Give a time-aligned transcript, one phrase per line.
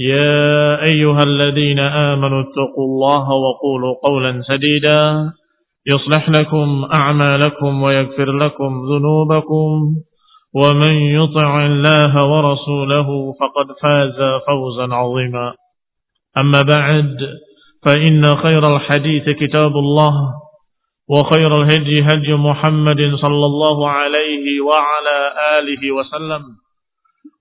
[0.00, 5.32] يا أيها الذين آمنوا اتقوا الله وقولوا قولا سديدا.
[5.86, 9.94] يصلح لكم أعمالكم ويغفر لكم ذنوبكم.
[10.54, 15.54] ومن يطع الله ورسوله فقد فاز فوزا عظيما.
[16.38, 17.16] أما بعد
[17.86, 20.14] فإن خير الحديث كتاب الله
[21.10, 25.18] وخير الهدي هدي محمد صلى الله عليه وعلى
[25.58, 26.42] آله وسلم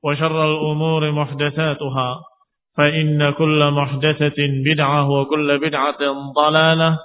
[0.04, 2.29] وشر الأمور محدثاتها.
[2.79, 6.03] فإن كل محدثة بدعة وكل بدعة
[6.35, 6.99] ضلالة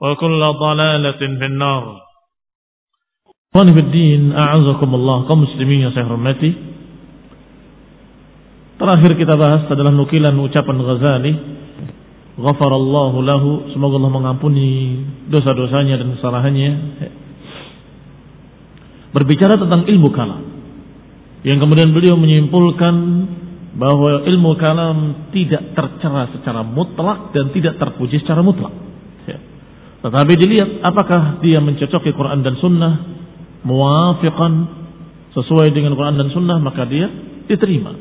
[0.00, 1.84] وكل ضلالة في النار
[3.52, 6.56] Ikhwan Fiddin, a'azakumullah, kaum muslimin yang saya hormati.
[8.80, 11.32] Terakhir kita bahas adalah nukilan ucapan Ghazali.
[12.40, 16.70] Ghafarallahu lahu, semoga Allah mengampuni dosa-dosanya dan kesalahannya.
[19.12, 20.42] Berbicara tentang ilmu kalam.
[21.44, 22.94] Yang kemudian beliau menyimpulkan
[23.77, 28.73] bahwa ilmu kalam tidak tercela secara mutlak dan tidak terpuji secara mutlak.
[29.29, 29.37] Ya.
[30.01, 32.93] Tetapi dilihat apakah dia mencocoki Quran dan Sunnah,
[33.61, 34.53] muafiqan
[35.37, 37.05] sesuai dengan Quran dan Sunnah maka dia
[37.45, 37.93] diterima.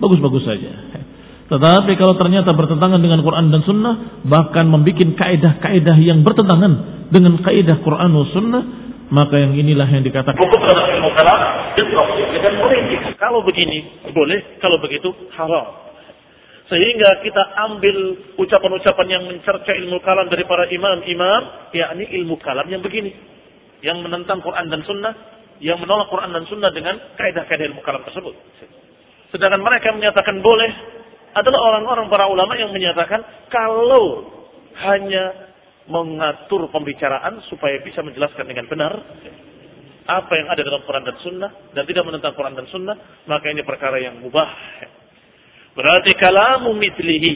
[0.00, 0.70] Bagus-bagus saja.
[1.50, 6.72] Tetapi kalau ternyata bertentangan dengan Quran dan Sunnah, bahkan membuat kaidah-kaidah yang bertentangan
[7.10, 8.62] dengan kaidah Quran dan Sunnah,
[9.10, 10.38] maka yang inilah yang dikatakan.
[13.18, 13.78] Kalau begini
[14.14, 15.90] boleh, kalau begitu haram.
[16.70, 17.96] Sehingga kita ambil
[18.38, 23.10] ucapan-ucapan yang mencerca ilmu kalam dari para imam-imam, yakni ilmu kalam yang begini.
[23.82, 25.14] Yang menentang Quran dan Sunnah,
[25.58, 28.34] yang menolak Quran dan Sunnah dengan kaidah-kaidah ilmu kalam tersebut.
[29.34, 30.70] Sedangkan mereka menyatakan boleh,
[31.34, 34.30] adalah orang-orang para ulama yang menyatakan kalau
[34.78, 35.49] hanya
[35.88, 38.92] mengatur pembicaraan supaya bisa menjelaskan dengan benar
[40.10, 42.96] apa yang ada dalam Quran dan Sunnah dan tidak menentang Quran dan Sunnah,
[43.30, 44.50] maka ini perkara yang mubah.
[45.78, 47.32] Berarti kalamu mitlihi,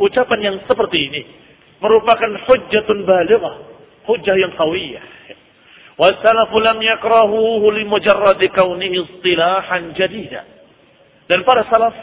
[0.00, 1.22] ucapan yang seperti ini
[1.84, 3.54] merupakan hujjatun balighah,
[4.08, 5.04] hujjah yang qawiyah.
[5.94, 10.42] Wassalafu lam yakrahuhu limujarradi kaunihi istilahan jadida.
[11.28, 11.94] Dan para salaf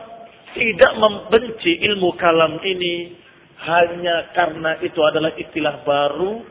[0.56, 3.20] tidak membenci ilmu kalam ini
[3.62, 6.42] hanya karena itu adalah istilah baru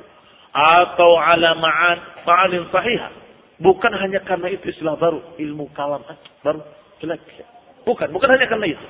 [0.51, 3.21] atau ala ma'an fa'alin sahihah
[3.61, 6.65] Bukan hanya karena itu istilah baru, ilmu kalam ah, baru
[7.05, 7.21] jelek.
[7.85, 8.87] Bukan, bukan hanya karena itu.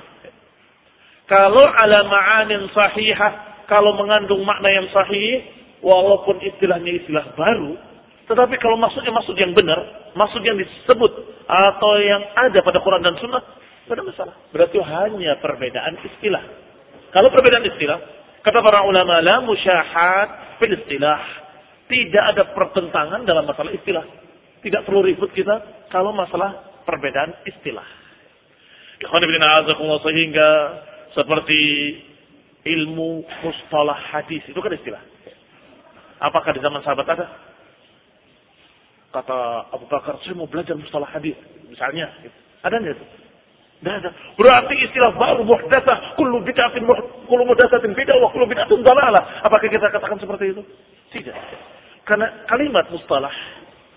[1.27, 5.43] Kalau ala ma'anin sahihah, kalau mengandung makna yang sahih,
[5.83, 7.75] walaupun istilahnya istilah baru,
[8.31, 9.75] tetapi kalau maksudnya maksud yang benar,
[10.15, 11.11] maksud yang disebut
[11.51, 13.43] atau yang ada pada Quran dan Sunnah,
[13.91, 14.35] tidak masalah.
[14.55, 16.43] Berarti hanya perbedaan istilah.
[17.11, 17.99] Kalau perbedaan istilah,
[18.43, 21.19] kata para ulama, la musyahat fil istilah.
[21.91, 24.07] Tidak ada pertentangan dalam masalah istilah.
[24.63, 27.83] Tidak perlu ribut kita kalau masalah perbedaan istilah.
[29.01, 30.49] Sehingga
[31.11, 31.61] seperti
[32.63, 35.01] ilmu mustalah hadis itu kan istilah.
[36.21, 37.27] Apakah di zaman sahabat ada?
[39.11, 41.35] Kata Abu Bakar, saya mau belajar mustalah hadis.
[41.67, 42.07] Misalnya,
[42.63, 43.05] ada nggak itu?
[43.81, 44.13] Tidak.
[44.37, 46.85] Berarti istilah baru muhdasah, kullu bid'atin
[47.25, 49.41] kullu muhdatsatin bid'ah wa kullu bid'atin dalalah.
[49.41, 50.61] Apakah kita katakan seperti itu?
[51.09, 51.33] Tidak.
[52.05, 53.33] Karena kalimat mustalah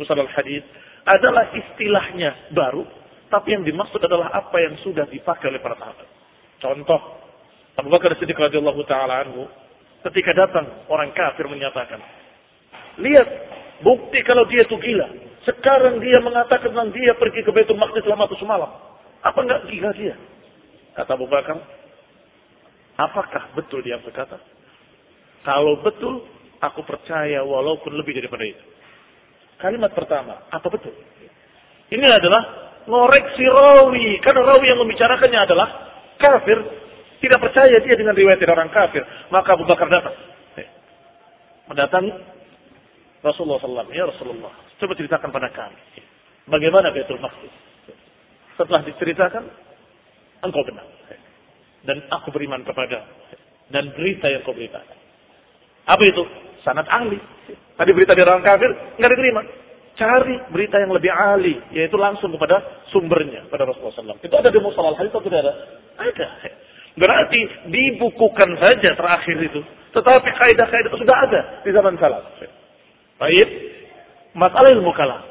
[0.01, 0.65] mustalah hadis
[1.05, 2.89] adalah istilahnya baru,
[3.29, 6.09] tapi yang dimaksud adalah apa yang sudah dipakai oleh para sahabat.
[6.65, 7.01] Contoh,
[7.77, 9.45] Abu Bakar Siddiq radhiyallahu taala anhu
[10.09, 12.01] ketika datang orang kafir menyatakan,
[13.05, 13.29] "Lihat
[13.85, 15.09] bukti kalau dia itu gila.
[15.45, 18.94] Sekarang dia mengatakan tentang dia pergi ke Baitul Maqdis selama satu malam.
[19.25, 20.15] Apa enggak gila dia?
[20.95, 21.59] Kata Abu Bakar,
[23.01, 24.37] apakah betul dia berkata?
[25.43, 26.29] Kalau betul,
[26.61, 28.65] aku percaya walaupun lebih daripada itu.
[29.59, 30.93] Kalimat pertama, apa betul?
[31.89, 32.43] Ini adalah
[32.85, 34.21] ngoreksi rawi.
[34.21, 35.69] Karena rawi yang membicarakannya adalah
[36.21, 36.59] kafir.
[37.21, 39.01] Tidak percaya dia dengan riwayat orang kafir.
[39.33, 40.17] Maka Abu Bakar datang.
[41.65, 42.13] Mendatangi
[43.25, 43.89] Rasulullah SAW.
[43.89, 45.81] Ya Rasulullah, coba ceritakan pada kami.
[46.45, 47.74] Bagaimana Baitul Maqdis?
[48.55, 49.45] Setelah diceritakan,
[50.45, 50.87] engkau benar.
[51.85, 53.05] Dan aku beriman kepada
[53.69, 54.99] dan berita yang kau beritakan.
[55.85, 56.23] Apa itu?
[56.65, 57.21] Sanat ahli.
[57.77, 59.43] Tadi berita dari orang kafir, nggak diterima.
[59.95, 64.25] Cari berita yang lebih ahli, yaitu langsung kepada sumbernya, pada Rasulullah SAW.
[64.27, 65.53] Itu ada di Musalah Hadis atau tidak ada?
[66.03, 66.27] Ada.
[66.95, 67.41] Berarti
[67.71, 69.61] dibukukan saja terakhir itu.
[69.95, 72.27] Tetapi kaidah-kaidah sudah ada di zaman salaf.
[73.19, 73.49] Baik.
[74.35, 75.23] Masalah ilmu kalam.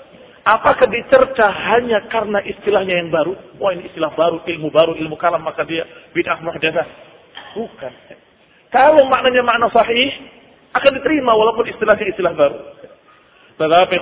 [0.43, 3.31] Apakah dicerca hanya karena istilahnya yang baru?
[3.63, 6.87] Wah ini istilah baru, ilmu baru, ilmu kalam, maka dia bid'ah muhdasah.
[7.55, 7.91] Bukan.
[8.67, 10.11] Kalau maknanya makna sahih,
[10.75, 12.59] akan diterima walaupun istilahnya istilah baru.
[13.55, 13.95] Tetapi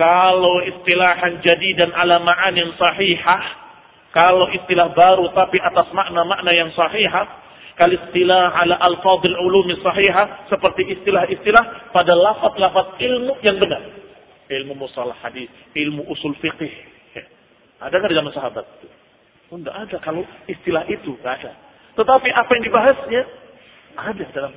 [0.00, 3.42] kalau istilahan jadi dan ala ma'anin sahihah,
[4.10, 7.28] kalau istilah baru tapi atas makna-makna yang sahihah,
[7.78, 14.09] kal istilah ala al-fadil ulumi sahihah seperti istilah-istilah pada lafaz-lafaz ilmu yang benar.
[14.50, 15.46] Ilmu musalah hadis,
[15.78, 16.70] ilmu usul fiqih.
[17.80, 18.66] Ada nggak di zaman sahabat?
[19.50, 21.52] Tidak ada kalau istilah itu nggak ada.
[21.94, 23.22] Tetapi apa yang dibahasnya
[23.94, 24.52] ada dalam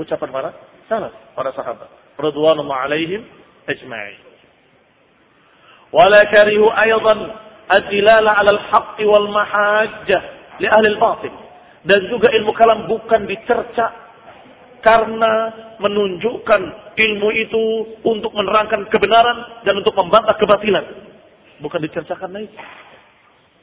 [0.00, 0.50] ucapan para
[0.88, 1.88] salaf, para sahabat.
[2.16, 3.20] Radwanullah alaihim
[3.68, 4.20] ajma'in.
[5.92, 7.18] Aydan
[7.68, 10.20] adilala ala al-haqqi wal mahajjah
[10.60, 11.32] li ahli al-batil
[11.84, 14.07] dan juga ilmu kalam bukan dicerca
[14.80, 15.32] karena
[15.82, 16.60] menunjukkan
[16.94, 17.64] ilmu itu
[18.06, 20.84] untuk menerangkan kebenaran dan untuk membantah kebatilan.
[21.58, 22.58] Bukan dicerca karena itu.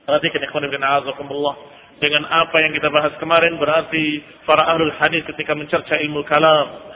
[0.06, 1.56] Perhatikan ikhwan ibn a'azakumullah.
[1.96, 6.92] Dengan apa yang kita bahas kemarin berarti para ahlul hadis ketika mencerca ilmu kalam.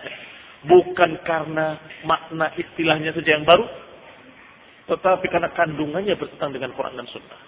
[0.68, 3.64] Bukan karena makna istilahnya saja yang baru.
[4.92, 7.40] Tetapi karena kandungannya bertentangan dengan Quran dan Sunnah.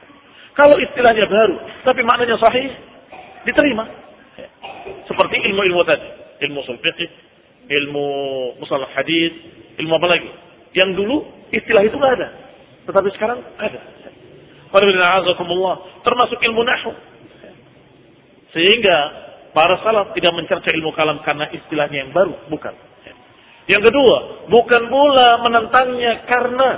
[0.51, 1.55] Kalau istilahnya baru,
[1.87, 2.69] tapi maknanya sahih,
[3.47, 3.87] diterima.
[5.07, 7.09] Seperti ilmu-ilmu tadi, ilmu sulfiqih,
[7.69, 8.07] ilmu
[8.57, 9.31] musalah hadis,
[9.77, 10.29] ilmu apa lagi?
[10.73, 11.17] Yang dulu
[11.53, 12.29] istilah itu nggak ada,
[12.89, 13.79] tetapi sekarang ada.
[16.01, 16.91] Termasuk ilmu nahu.
[18.55, 18.97] Sehingga
[19.51, 22.71] para salaf tidak mencerca ilmu kalam karena istilahnya yang baru, bukan.
[23.69, 24.17] Yang kedua,
[24.49, 26.69] bukan pula menentangnya karena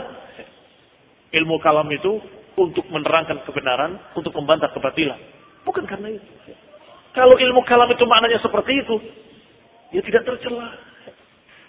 [1.33, 2.21] ilmu kalam itu
[2.54, 5.18] untuk menerangkan kebenaran, untuk membantah kebatilan.
[5.66, 6.27] Bukan karena itu.
[7.13, 8.95] Kalau ilmu kalam itu maknanya seperti itu,
[9.94, 10.74] ya tidak tercela.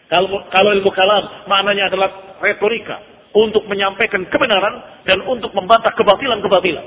[0.08, 3.00] Kalau, kalau ilmu kalam maknanya adalah retorika
[3.34, 6.86] untuk menyampaikan kebenaran dan untuk membantah kebatilan-kebatilan.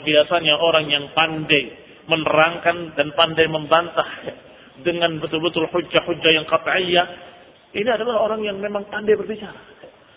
[0.00, 1.70] Biasanya orang yang pandai
[2.08, 4.08] menerangkan dan pandai membantah
[4.80, 7.06] dengan betul-betul hujah-hujah yang kata'iyah.
[7.70, 9.54] Ini adalah orang yang memang pandai berbicara.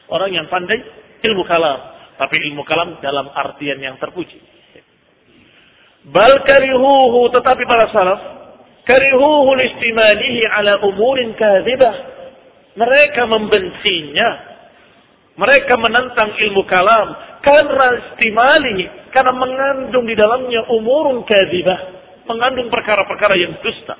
[0.09, 0.81] Orang yang pandai
[1.21, 1.79] ilmu kalam.
[2.17, 4.39] Tapi ilmu kalam dalam artian yang terpuji.
[6.09, 8.42] Bal karihuhu tetapi para salaf
[8.87, 11.95] karihuhu listimalihi ala umurin kadhibah.
[12.73, 14.29] Mereka membencinya.
[15.33, 17.07] Mereka menentang ilmu kalam
[17.41, 21.79] karena istimalihi karena mengandung di dalamnya umurun kadhibah,
[22.29, 23.97] mengandung perkara-perkara yang dusta.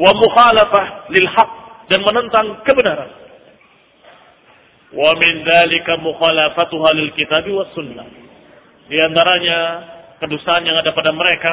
[0.00, 1.50] Wa mukhalafah lil haq
[1.92, 3.10] dan menentang kebenaran.
[4.96, 8.08] Wa min dzalika mukhalafatuha lil kitab was sunnah.
[8.88, 9.58] Di antaranya
[10.24, 11.52] kedustaan yang ada pada mereka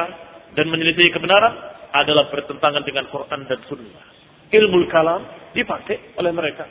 [0.56, 4.04] dan menyelisih kebenaran adalah bertentangan dengan Quran dan Sunnah.
[4.50, 6.66] Ilmu kalam dipakai oleh mereka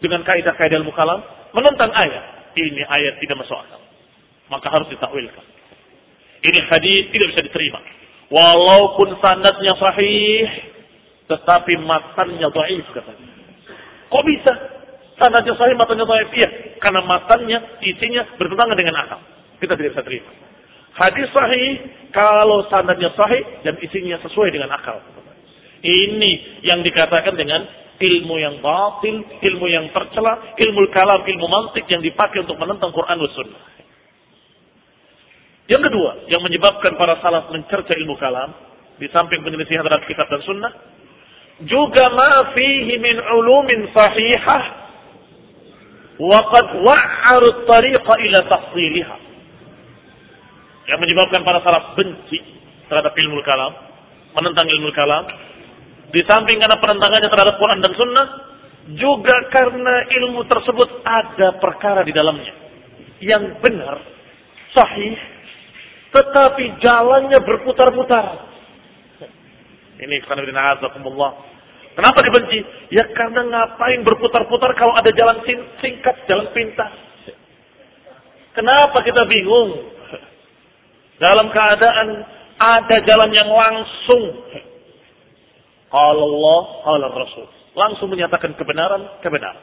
[0.00, 1.20] dengan kaidah-kaidah ilmu kalam
[1.52, 2.52] menentang ayat.
[2.56, 3.78] Ini ayat tidak masuk akal.
[4.50, 5.46] Maka harus ditakwilkan.
[6.40, 7.78] Ini hadis tidak bisa diterima.
[8.30, 10.46] Walaupun sanadnya sahih,
[11.30, 13.28] tetapi matannya dhaif katanya.
[14.10, 14.52] Kok bisa?
[15.14, 16.28] Sanadnya sahih, matannya dhaif?
[16.34, 16.48] Iya,
[16.82, 19.20] karena matannya, isinya bertentangan dengan akal.
[19.62, 20.49] Kita tidak bisa terima.
[21.00, 21.80] Hadis sahih
[22.12, 25.00] kalau sanadnya sahih dan isinya sesuai dengan akal.
[25.80, 27.64] Ini yang dikatakan dengan
[27.96, 33.16] ilmu yang batil, ilmu yang tercela, ilmu kalam, ilmu mantik yang dipakai untuk menentang Quran
[33.16, 33.62] dan Sunnah.
[35.72, 38.52] Yang kedua, yang menyebabkan para salaf mencerca ilmu kalam,
[39.00, 40.72] di samping penyelesaian terhadap kitab dan sunnah,
[41.64, 44.62] juga ma fihi min ulumin sahihah,
[46.20, 49.29] wa qad wa'aru tariqa ila tafsiliha
[50.88, 52.38] yang menyebabkan para salaf benci
[52.88, 53.72] terhadap ilmu kalam,
[54.36, 55.24] menentang ilmu kalam,
[56.10, 58.26] di samping karena penentangannya terhadap Quran dan Sunnah,
[58.96, 62.50] juga karena ilmu tersebut ada perkara di dalamnya
[63.20, 64.00] yang benar,
[64.72, 65.14] sahih,
[66.10, 68.26] tetapi jalannya berputar-putar.
[70.00, 70.16] Ini
[71.90, 72.58] Kenapa dibenci?
[72.88, 75.44] Ya karena ngapain berputar-putar kalau ada jalan
[75.84, 76.88] singkat, jalan pintas.
[78.56, 79.99] Kenapa kita bingung?
[81.20, 82.08] Dalam keadaan
[82.56, 84.40] ada jalan yang langsung.
[85.92, 87.46] Kalau Allah, kalau Rasul.
[87.76, 89.60] Langsung menyatakan kebenaran, kebenaran.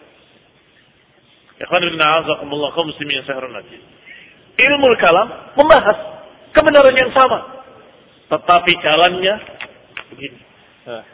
[4.58, 5.98] Ilmu kalam membahas
[6.54, 7.66] kebenaran yang sama.
[8.30, 9.36] Tetapi jalannya
[10.14, 10.40] begini.
[10.86, 11.06] Nah,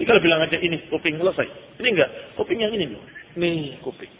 [0.00, 1.76] tinggal bilang aja ini kuping selesai.
[1.76, 2.10] Ini enggak,
[2.40, 2.96] kuping yang ini.
[3.36, 4.10] Nih kuping.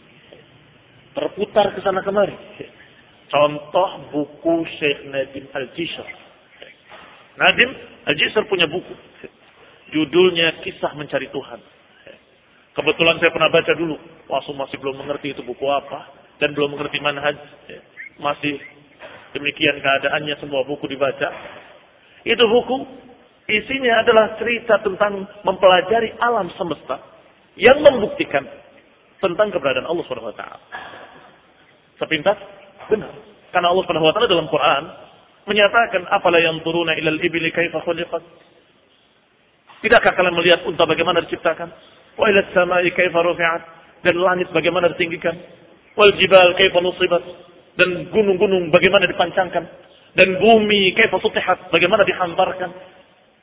[1.17, 2.37] Terputar ke sana kemari.
[3.29, 6.09] Contoh buku Syekh Nadim Al-Jisr.
[7.37, 7.71] Nadim
[8.09, 8.95] Al-Jisr punya buku.
[9.93, 11.61] Judulnya Kisah Mencari Tuhan.
[12.73, 13.97] Kebetulan saya pernah baca dulu.
[14.29, 16.09] Waktu masih belum mengerti itu buku apa.
[16.41, 17.37] Dan belum mengerti manhaj.
[18.17, 18.57] Masih
[19.37, 21.29] demikian keadaannya semua buku dibaca.
[22.25, 22.77] Itu buku
[23.49, 27.01] isinya adalah cerita tentang mempelajari alam semesta
[27.57, 28.45] yang membuktikan
[29.19, 30.59] tentang keberadaan Allah taala.
[31.99, 32.39] Sepintas
[32.89, 33.13] benar.
[33.53, 34.83] Karena Allah Subhanahu wa taala dalam Quran
[35.49, 38.21] menyatakan apala yang turuna ilal ibli kaifa khuliqat.
[39.81, 41.69] Tidakkah kalian melihat unta bagaimana diciptakan?
[42.19, 43.63] Wa ila samai kaifa rufi'at
[44.03, 45.39] dan langit bagaimana ditinggikan.
[45.95, 47.25] Wal jibal kaifa nusibat
[47.79, 49.65] dan gunung-gunung bagaimana dipancangkan
[50.19, 52.71] dan bumi kaifa sutihat bagaimana dihamparkan.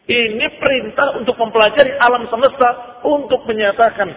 [0.05, 4.13] Ini perintah untuk mempelajari alam semesta untuk menyatakan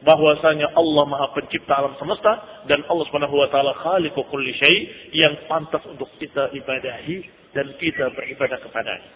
[0.00, 4.76] bahwasanya Allah Maha Pencipta alam semesta dan Allah Subhanahu wa taala khaliqu kulli syai
[5.12, 7.20] yang pantas untuk kita ibadahi
[7.52, 9.10] dan kita beribadah kepadanya.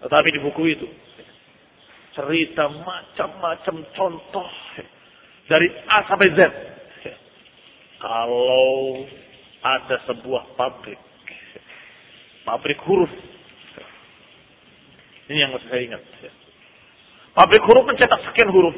[0.00, 0.88] Tetapi di buku itu
[2.16, 4.48] cerita macam-macam contoh
[5.46, 6.40] dari A sampai Z.
[8.00, 9.04] Kalau
[9.60, 10.96] ada sebuah pabrik,
[12.48, 13.12] pabrik huruf,
[15.28, 16.02] ini yang harus saya ingat.
[17.36, 18.72] Pabrik huruf mencetak sekian huruf,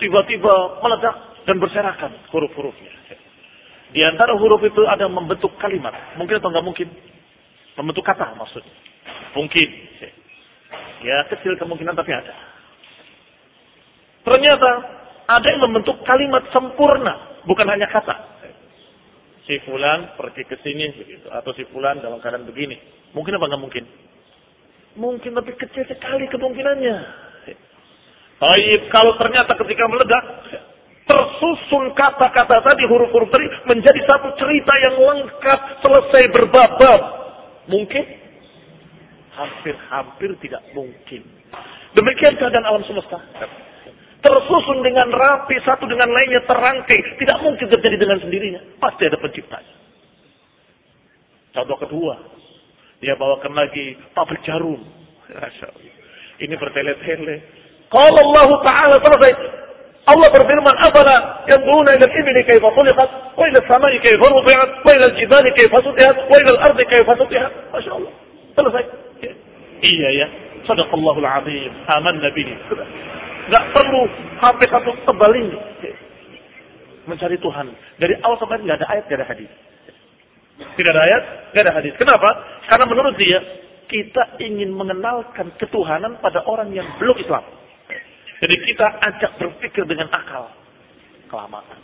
[0.00, 2.92] tiba-tiba meledak dan berserakan huruf-hurufnya.
[3.90, 6.88] Di antara huruf itu ada membentuk kalimat, mungkin atau enggak mungkin?
[7.74, 8.74] Membentuk kata maksudnya.
[9.34, 9.68] Mungkin.
[11.00, 12.34] Ya kecil kemungkinan tapi ada.
[14.22, 14.70] Ternyata
[15.26, 18.14] ada yang membentuk kalimat sempurna, bukan hanya kata.
[19.48, 22.78] Si fulan pergi ke sini begitu, atau si fulan dalam keadaan begini.
[23.16, 23.84] Mungkin apa nggak mungkin?
[24.94, 26.96] Mungkin tapi kecil sekali kemungkinannya.
[28.40, 30.24] Baik, kalau ternyata ketika meledak,
[31.04, 37.00] tersusun kata-kata tadi, huruf-huruf tadi, menjadi satu cerita yang lengkap, selesai berbab-bab.
[37.68, 38.04] Mungkin?
[39.36, 41.20] Hampir-hampir tidak mungkin.
[41.92, 43.20] Demikian keadaan alam semesta.
[44.20, 47.20] Tersusun dengan rapi satu dengan lainnya terangkai.
[47.20, 48.60] Tidak mungkin terjadi dengan sendirinya.
[48.80, 49.74] Pasti ada penciptanya.
[51.56, 52.14] Contoh kedua.
[53.00, 54.80] Dia bawakan lagi pabrik jarum.
[56.40, 57.59] Ini bertele-tele
[57.90, 59.32] kalau Allah Ta'ala selesai
[60.10, 65.04] Allah berfirman afala yanzuruna ila al-ibli kayfa khuliqat wa ila as-sama'i kayfa rufi'at wa ila
[65.12, 68.12] al-jibali kayfa sutihat wa ila al-ardi kayfa sutihat Masya Allah
[68.56, 68.84] selesai
[69.82, 70.26] iya ya
[73.74, 74.02] perlu
[74.38, 74.90] sampai satu.
[77.08, 77.66] Mencari Tuhan.
[77.98, 79.50] Dari awal sampai ada ayat, ada hadis.
[80.60, 81.22] Tidak ada ayat,
[81.56, 81.92] nggak ada hadis.
[81.96, 82.28] Kenapa?
[82.68, 83.40] Karena menurut dia,
[83.88, 87.42] kita ingin mengenalkan ketuhanan pada orang yang belum Islam.
[88.40, 90.48] Jadi kita ajak berpikir dengan akal.
[91.28, 91.78] Kelamaan.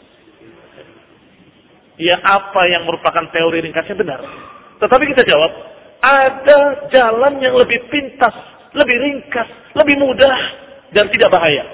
[1.96, 4.20] Ya apa yang merupakan teori ringkasnya benar.
[4.80, 5.52] Tetapi kita jawab,
[6.04, 6.60] ada
[6.92, 8.36] jalan yang lebih pintas,
[8.76, 10.36] lebih ringkas, lebih mudah
[10.92, 11.64] dan tidak bahaya.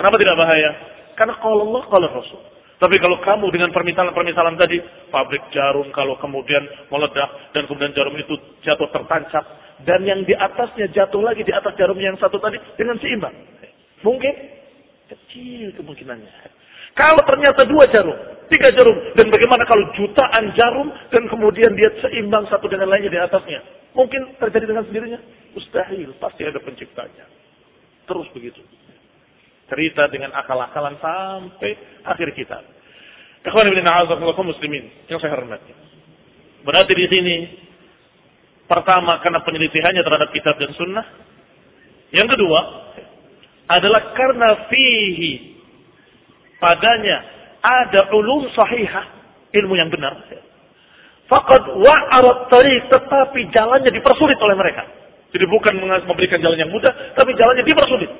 [0.00, 0.70] Kenapa tidak bahaya?
[1.16, 2.40] Karena kalau Allah, kalau Rasul.
[2.80, 4.80] Tapi kalau kamu dengan permisalan-permisalan tadi,
[5.12, 8.32] pabrik jarum kalau kemudian meledak dan kemudian jarum itu
[8.64, 9.44] jatuh tertancap
[9.84, 13.36] dan yang di atasnya jatuh lagi di atas jarum yang satu tadi dengan seimbang.
[14.00, 14.34] Mungkin
[15.10, 16.60] kecil kemungkinannya.
[16.96, 18.18] Kalau ternyata dua jarum,
[18.50, 23.20] tiga jarum, dan bagaimana kalau jutaan jarum dan kemudian dia seimbang satu dengan lainnya di
[23.20, 23.60] atasnya?
[23.94, 25.20] Mungkin terjadi dengan sendirinya?
[25.54, 27.26] Mustahil, pasti ada penciptanya.
[28.06, 28.62] Terus begitu.
[29.70, 32.62] Cerita dengan akal-akalan sampai akhir kitab.
[33.46, 33.86] Ikhwan ibn
[34.44, 35.72] muslimin yang saya hormati.
[36.66, 37.36] Berarti di sini
[38.66, 41.06] pertama karena penyelisihannya terhadap kitab dan sunnah.
[42.10, 42.60] Yang kedua
[43.70, 45.54] adalah karena fihi
[46.58, 47.22] padanya
[47.60, 49.04] ada ulum sahihah,
[49.54, 50.16] ilmu yang benar.
[51.30, 54.82] Fakat wa'arat tariq tetapi jalannya dipersulit oleh mereka.
[55.30, 55.78] Jadi bukan
[56.10, 58.10] memberikan jalan yang mudah, tapi jalannya dipersulit.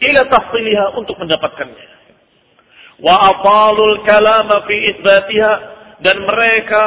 [0.00, 1.88] ila tahsiliha untuk mendapatkannya.
[3.00, 5.52] Wa atalul kalama fi isbatiha
[6.04, 6.84] dan mereka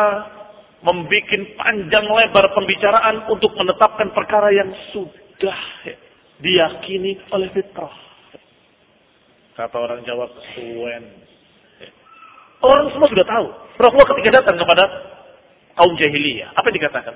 [0.86, 5.58] membuat panjang lebar pembicaraan untuk menetapkan perkara yang sudah
[6.42, 7.94] diyakini oleh fitrah.
[9.54, 11.04] Kata orang Jawa kesuwen.
[12.64, 13.48] Orang semua sudah tahu.
[13.78, 14.84] Rasulullah ketika datang kepada
[15.78, 17.16] kaum jahiliyah, apa yang dikatakan?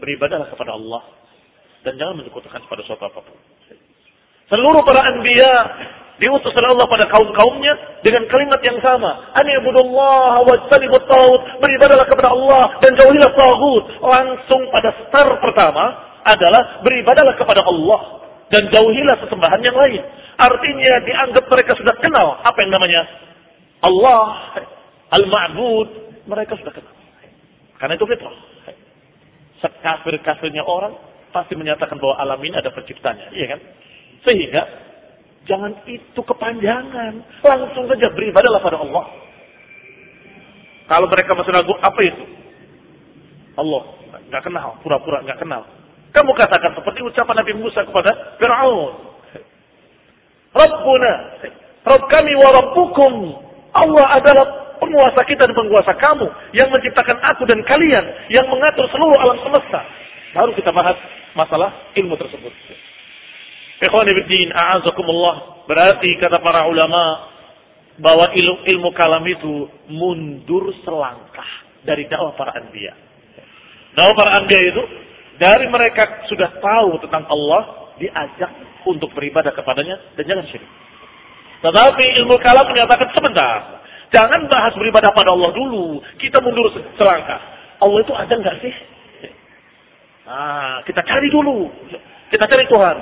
[0.00, 1.02] Beribadahlah kepada Allah
[1.84, 3.38] dan jangan menyekutukan pada suatu apa pun.
[4.50, 5.54] Seluruh para anbiya
[6.18, 9.30] diutus oleh Allah pada kaum-kaumnya dengan kalimat yang sama.
[9.38, 11.40] Ani ibudullah wa jalibut taut.
[11.62, 13.84] Beribadalah kepada Allah dan jauhilah tagut.
[14.02, 20.02] Langsung pada star pertama adalah beribadalah kepada Allah dan jauhilah sesembahan yang lain.
[20.36, 23.02] Artinya dianggap mereka sudah kenal apa yang namanya
[23.80, 24.56] Allah,
[25.14, 25.88] Al-Ma'bud.
[26.28, 26.94] Mereka sudah kenal.
[27.80, 28.36] Karena itu fitrah.
[29.60, 30.96] Sekafir-kafirnya orang
[31.32, 33.32] pasti menyatakan bahwa alam ini ada penciptanya.
[33.32, 33.60] Iya kan?
[34.28, 34.62] Sehingga
[35.48, 37.24] jangan itu kepanjangan.
[37.40, 39.04] Langsung saja beribadahlah pada Allah.
[40.90, 42.24] Kalau mereka masih ragu, apa itu?
[43.56, 43.82] Allah.
[44.28, 44.68] Nggak kenal.
[44.82, 45.62] Pura-pura nggak kenal.
[46.10, 49.10] Kamu katakan seperti ucapan Nabi Musa kepada Fir'aun.
[50.50, 51.12] Rabbuna.
[51.86, 53.12] Rabb kami wa Rabbukum.
[53.70, 54.46] Allah adalah
[54.82, 56.26] penguasa kita dan penguasa kamu.
[56.50, 58.04] Yang menciptakan aku dan kalian.
[58.26, 59.80] Yang mengatur seluruh alam semesta.
[60.34, 60.98] Baru kita bahas
[61.38, 62.52] masalah ilmu tersebut.
[63.80, 65.66] Ikhwanibiddin, a'azakumullah.
[65.70, 67.30] Berarti kata para ulama
[68.02, 71.50] bahwa ilmu, ilmu kalam itu mundur selangkah
[71.86, 72.92] dari dakwah para anbiya.
[73.94, 74.82] Dakwah para anbiya itu
[75.40, 78.52] dari mereka sudah tahu tentang Allah diajak
[78.84, 80.68] untuk beribadah kepadanya dan jangan syirik.
[81.64, 83.80] Tetapi ilmu kalam menyatakan sebentar.
[84.12, 86.04] Jangan bahas beribadah pada Allah dulu.
[86.20, 86.68] Kita mundur
[87.00, 87.40] selangkah.
[87.80, 88.74] Allah itu ada nggak sih?
[90.28, 91.72] Nah, kita cari dulu.
[92.28, 92.96] Kita cari Tuhan.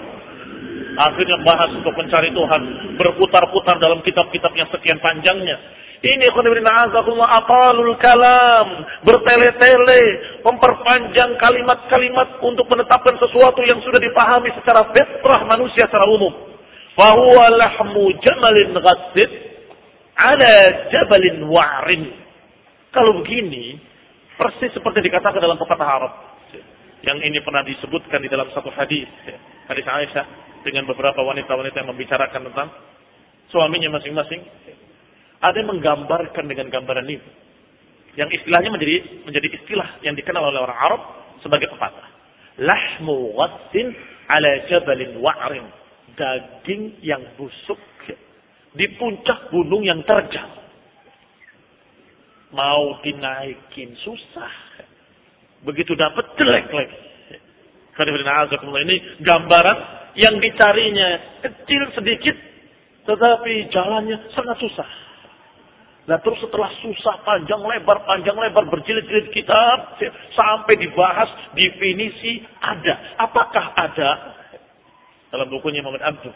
[0.99, 2.62] Akhirnya bahas untuk mencari Tuhan.
[2.99, 5.56] Berputar-putar dalam kitab-kitab yang sekian panjangnya.
[5.99, 8.66] Ini apalul kalam.
[9.02, 10.02] Bertele-tele.
[10.47, 16.34] Memperpanjang kalimat-kalimat untuk menetapkan sesuatu yang sudah dipahami secara fitrah manusia secara umum.
[16.99, 19.30] Fahuwa lahmu jamalin ghassid
[20.19, 20.54] ala
[20.91, 22.02] jabalin wa'rin.
[22.91, 23.78] Kalau begini,
[24.34, 26.12] persis seperti dikatakan dalam pepatah Arab.
[27.06, 29.06] Yang ini pernah disebutkan di dalam satu hadis.
[29.69, 30.26] Hadis Aisyah
[30.65, 32.69] dengan beberapa wanita-wanita yang membicarakan tentang
[33.52, 34.41] suaminya masing-masing.
[35.39, 37.23] Ada yang menggambarkan dengan gambaran ini.
[38.19, 41.02] Yang istilahnya menjadi menjadi istilah yang dikenal oleh orang Arab
[41.45, 42.09] sebagai pepatah.
[42.59, 43.95] Lahmu ghassin
[44.26, 45.67] ala jabalin wa'rin.
[46.19, 47.78] Daging yang busuk
[48.75, 50.50] di puncak gunung yang terjal.
[52.54, 54.54] Mau dinaikin susah.
[55.67, 57.07] Begitu dapat jelek lagi.
[57.99, 59.78] Ini gambaran
[60.15, 62.37] yang dicarinya kecil sedikit,
[63.06, 64.89] tetapi jalannya sangat susah.
[66.08, 70.00] Nah terus setelah susah panjang lebar, panjang lebar berjilid-jilid kitab,
[70.32, 73.21] sampai dibahas definisi ada.
[73.21, 74.11] Apakah ada?
[75.28, 76.32] Dalam bukunya Muhammad Abdul.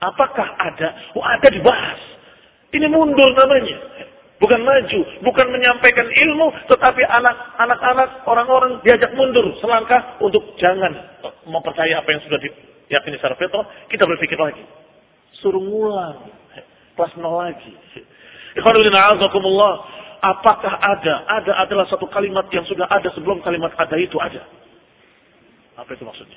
[0.00, 0.88] Apakah ada?
[1.12, 2.00] Oh ada dibahas.
[2.72, 4.03] Ini mundur namanya.
[4.44, 7.00] Bukan maju, bukan menyampaikan ilmu, tetapi
[7.56, 10.92] anak-anak, orang-orang diajak mundur selangkah untuk jangan
[11.48, 14.60] mempercayai apa yang sudah diyakini secara fitrah, kita berpikir lagi.
[15.40, 16.28] Suruh ngulang,
[16.92, 17.72] kelas nol lagi.
[20.24, 21.14] Apakah ada?
[21.40, 24.44] Ada adalah satu kalimat yang sudah ada sebelum kalimat ada itu ada.
[25.80, 26.36] Apa itu maksudnya?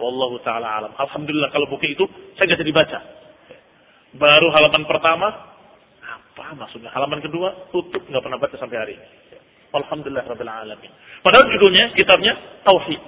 [0.00, 0.96] Wallahu taala alam.
[0.96, 2.08] Alhamdulillah kalau buku itu
[2.40, 2.98] saya jadi baca.
[4.16, 5.53] Baru halaman pertama
[6.34, 6.90] apa maksudnya?
[6.90, 9.06] Halaman kedua tutup nggak pernah baca sampai hari ini.
[9.70, 10.90] Alhamdulillah rabbil alamin.
[11.22, 12.34] Padahal judulnya kitabnya
[12.66, 12.98] tauhid.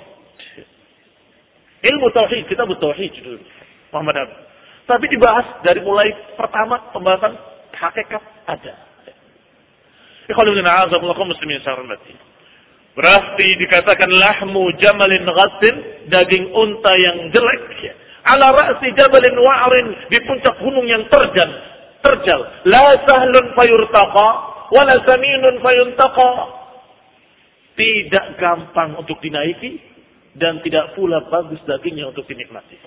[1.82, 3.42] Ilmu tauhid, kitab tauhid judul
[3.90, 4.42] Muhammad Abdul.
[4.86, 7.34] Tapi dibahas dari mulai pertama pembahasan
[7.74, 8.74] hakikat ada.
[12.96, 15.74] Berarti dikatakan lahmu jamalin ghasin,
[16.14, 17.90] daging unta yang jelek.
[18.26, 21.75] Ala ra'si jabalin wa'rin, di puncak gunung yang terjal
[22.07, 22.40] terjal.
[22.71, 24.29] La sahlun fayurtaqa,
[24.71, 26.31] wala saminun fayuntaqa.
[27.77, 29.83] Tidak gampang untuk dinaiki
[30.38, 32.79] dan tidak pula bagus dagingnya untuk dinikmati.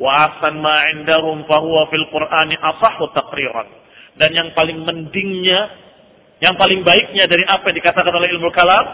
[0.00, 3.68] Wa asan ma indahum fahuwa fil Qur'ani asahu taqriran.
[4.16, 5.60] Dan yang paling mendingnya,
[6.40, 8.84] yang paling baiknya dari apa yang dikatakan oleh ilmu kalam,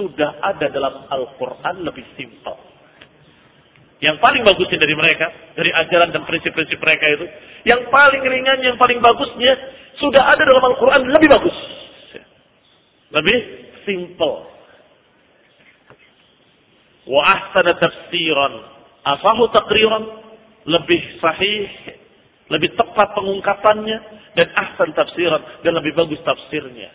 [0.00, 2.69] sudah ada dalam Al-Quran lebih simpel.
[4.00, 7.26] Yang paling bagusnya dari mereka, dari ajaran dan prinsip-prinsip mereka itu,
[7.68, 9.52] yang paling ringan, yang paling bagusnya,
[10.00, 11.56] sudah ada dalam Al-Quran lebih bagus.
[13.12, 13.38] Lebih
[13.84, 14.48] simple.
[17.12, 18.54] Wa ahsana tafsiran.
[19.04, 20.04] Asahu takriran.
[20.60, 21.72] lebih sahih,
[22.52, 23.98] lebih tepat pengungkapannya
[24.36, 26.92] dan ahsan tafsiran dan lebih bagus tafsirnya.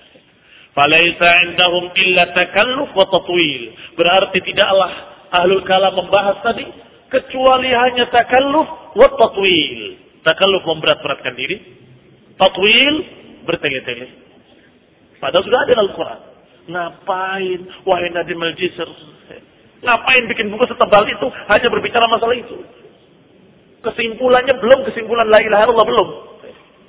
[0.78, 3.74] Falaisa indahum illa takalluf wa tatwil.
[3.98, 4.92] Berarti tidaklah
[5.34, 6.85] ahlul kalam membahas tadi
[7.16, 9.82] kecuali hanya takalluf wa tatwil.
[10.26, 11.58] Takalluf memberat-beratkan diri,
[12.36, 12.96] tatwil
[13.46, 14.08] bertele-tele.
[15.22, 16.20] Padahal sudah ada dalam Al-Quran.
[16.66, 18.90] Ngapain wahai Nadim al-Jisr?
[19.86, 22.58] Ngapain bikin buku setebal itu hanya berbicara masalah itu?
[23.86, 26.10] Kesimpulannya belum kesimpulan la ilaha illallah belum.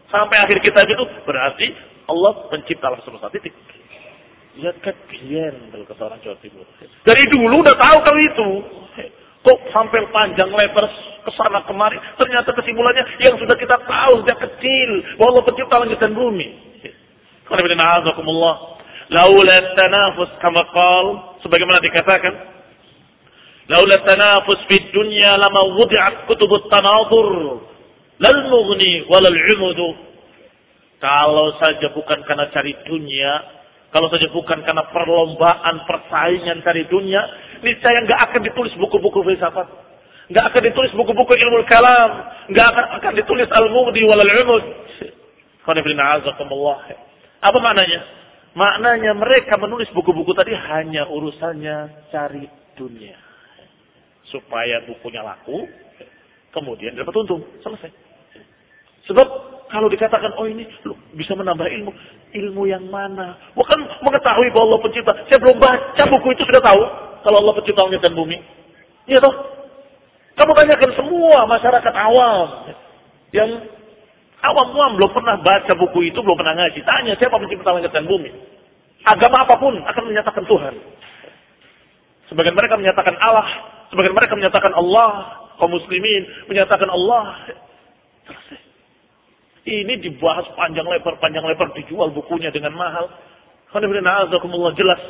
[0.08, 1.66] Sampai akhir kitab itu berarti
[2.08, 3.52] Allah pencipta alam semesta titik.
[4.56, 6.64] Lihat kebian kalau kata orang Jawa Timur.
[7.04, 8.48] Dari dulu udah tahu kalau itu.
[9.46, 10.90] Kok sampai panjang lebar
[11.22, 11.94] ke sana kemari.
[12.18, 14.90] Ternyata kesimpulannya yang sudah kita tahu sejak kecil.
[15.22, 16.50] Bahwa pencipta langit dan bumi.
[19.06, 21.06] Laula tanafus kama qal.
[21.46, 22.34] Sebagaimana dikatakan.
[23.70, 27.62] Laula tanafus fi dunya lama wudi'at kutubut tanadur.
[28.18, 29.90] Lal mughni walal umudu.
[30.98, 33.32] Kalau saja bukan karena cari dunia,
[33.92, 37.20] kalau saja bukan karena perlombaan, persaingan cari dunia,
[37.62, 39.68] niscaya nggak akan ditulis buku-buku filsafat.
[40.26, 42.10] Nggak akan ditulis buku-buku ilmu kalam.
[42.50, 44.64] Nggak akan, akan ditulis al-mudi walal umud.
[47.42, 48.00] Apa maknanya?
[48.56, 53.18] Maknanya mereka menulis buku-buku tadi hanya urusannya cari dunia.
[54.32, 55.68] Supaya bukunya laku,
[56.50, 57.44] kemudian dapat untung.
[57.60, 57.92] Selesai.
[59.06, 59.26] Sebab
[59.70, 60.66] kalau dikatakan, oh ini
[61.14, 61.92] bisa menambah ilmu.
[62.34, 63.38] Ilmu yang mana?
[63.54, 65.12] Bukan mengetahui bahwa Allah pencipta.
[65.30, 66.82] Saya belum baca buku itu sudah tahu.
[67.26, 68.38] Kalau Allah pencipta langit dan bumi.
[69.10, 69.34] Iya toh?
[70.38, 72.70] Kamu tanyakan semua masyarakat awam.
[73.34, 73.66] Yang
[74.46, 76.86] awam-awam belum pernah baca buku itu, belum pernah ngaji.
[76.86, 78.30] Tanya siapa pencipta langit dan bumi.
[79.02, 80.74] Agama apa pun akan menyatakan Tuhan.
[82.30, 83.46] Sebagian mereka menyatakan Allah.
[83.90, 85.10] Sebagian mereka menyatakan Allah.
[85.58, 87.42] Kaum muslimin menyatakan Allah.
[88.22, 88.58] Selesai.
[89.66, 93.10] Ini dibahas panjang lebar, panjang lebar, dijual bukunya dengan mahal.
[94.78, 95.00] jelas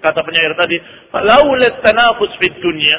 [0.00, 0.76] kata penyair tadi,
[1.12, 2.98] laulat tanafus fid dunya.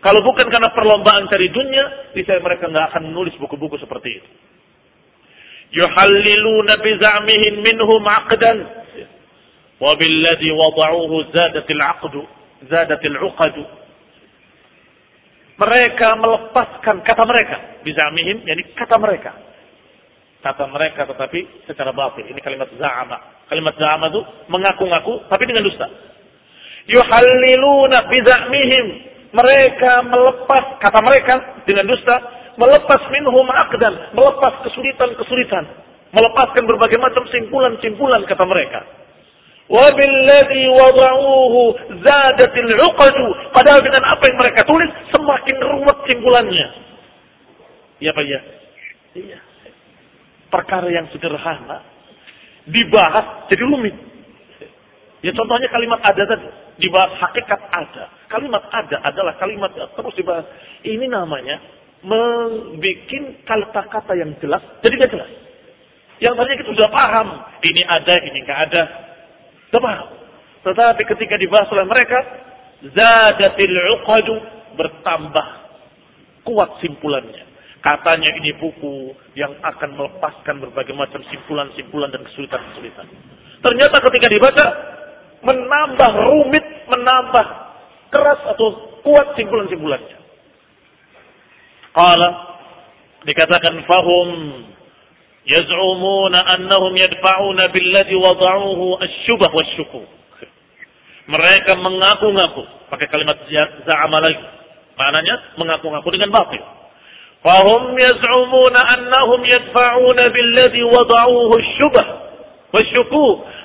[0.00, 4.30] Kalau bukan karena perlombaan cari dunia, niscaya mereka nggak akan menulis buku-buku seperti itu.
[5.82, 8.58] Yuhalliluna bizamihim minhum aqdan.
[9.82, 12.22] Wabilladhi wada'uhu zadatil aqdu.
[12.70, 13.64] Zadatil uqadu.
[15.56, 17.56] Mereka melepaskan kata mereka.
[17.82, 19.46] Bizamihim, yani kata mereka
[20.46, 22.22] kata mereka tetapi secara batil.
[22.30, 23.50] Ini kalimat za'ama.
[23.50, 25.90] Kalimat za'ama itu mengaku-ngaku tapi dengan dusta.
[26.86, 28.86] Yuhalliluna bizamihim.
[29.34, 31.34] Mereka melepas kata mereka
[31.68, 32.16] dengan dusta,
[32.56, 35.64] melepas minhum aqdan, melepas kesulitan-kesulitan,
[36.14, 38.80] melepaskan berbagai macam simpulan-simpulan kata mereka.
[39.66, 41.60] Wabilladhi wada'uhu
[42.00, 43.26] zadatil uqadu.
[43.50, 46.68] Padahal dengan apa yang mereka tulis semakin ruwet simpulannya.
[47.98, 48.40] Iya Pak ya?
[49.20, 49.38] Iya
[50.56, 51.82] perkara yang sederhana
[52.66, 53.94] dibahas jadi rumit.
[55.22, 58.04] Ya contohnya kalimat ada tadi dibahas hakikat ada.
[58.28, 60.46] Kalimat ada adalah kalimat yang terus dibahas.
[60.84, 61.56] Ini namanya
[62.04, 63.10] membuat
[63.48, 65.30] kata-kata yang jelas jadi gak jelas.
[66.16, 67.28] Yang tadinya kita sudah paham
[67.60, 68.82] ini ada ini nggak ada.
[69.68, 70.08] Sudah paham.
[70.64, 72.18] Tetapi ketika dibahas oleh mereka
[72.92, 74.34] zadatil uqadu
[74.76, 75.46] bertambah
[76.44, 77.44] kuat simpulannya.
[77.84, 83.06] Katanya ini buku yang akan melepaskan berbagai macam simpulan-simpulan dan kesulitan-kesulitan.
[83.62, 84.66] Ternyata ketika dibaca,
[85.44, 87.46] menambah rumit, menambah
[88.12, 90.18] keras atau kuat simpulan-simpulannya.
[91.96, 92.28] Qala
[93.24, 94.28] dikatakan fahum
[95.48, 99.50] yaz'umuna annahum yadfa'una billati wada'uhu asy-syubah.
[101.26, 103.40] Mereka mengaku-ngaku pakai kalimat
[103.82, 104.44] za'ama lagi.
[104.96, 106.62] Maknanya mengaku-ngaku dengan batil.
[107.40, 112.06] Fahum yaz'umuna annahum yadfa'una billati wada'uhu asy-syubah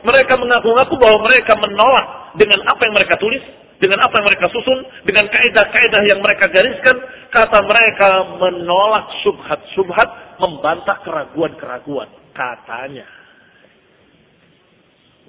[0.02, 3.44] mereka mengaku-ngaku bahwa mereka menolak dengan apa yang mereka tulis
[3.82, 7.02] dengan apa yang mereka susun dengan kaidah-kaidah yang mereka gariskan.
[7.34, 13.10] Kata mereka menolak subhat-subhat membantah keraguan-keraguan katanya.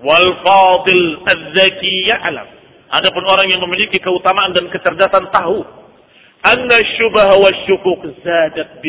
[0.04, 2.48] Wal fadil az-zaki ya'lam.
[2.92, 5.64] Adapun orang yang memiliki keutamaan dan kecerdasan tahu
[6.44, 8.84] anna syubah wa syukuk zadat.